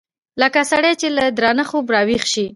لکه 0.41 0.59
سړى 0.71 0.93
چې 1.01 1.07
له 1.17 1.23
درانه 1.37 1.63
خوبه 1.69 1.91
راويښ 1.95 2.23
سي. 2.33 2.45